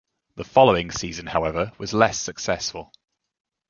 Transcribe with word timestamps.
The 0.35 0.43
following 0.43 0.89
season, 0.89 1.27
however, 1.27 1.73
was 1.77 1.93
less 1.93 2.17
successful. 2.17 2.91